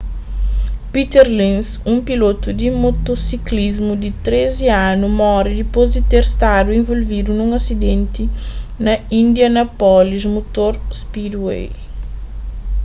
peter 0.93 1.25
lenz 1.39 1.67
un 1.91 1.97
pilotu 2.07 2.49
di 2.59 2.67
motosiklismu 2.83 3.91
di 4.03 4.09
13 4.25 4.67
anu 4.89 5.07
móre 5.19 5.51
dipôs 5.59 5.87
di 5.95 6.01
ter 6.11 6.23
stadu 6.33 6.69
involvidu 6.81 7.29
nun 7.35 7.51
asidenti 7.59 8.23
na 8.85 8.93
indianapolis 9.21 10.23
motor 10.35 10.73
speedway 10.99 11.63